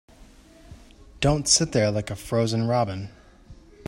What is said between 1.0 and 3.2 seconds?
Don't sit there like a frozen robin.